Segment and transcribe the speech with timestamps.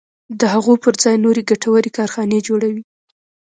[0.39, 2.83] د هغو پر ځای نورې ګټورې کارخانې جوړوي.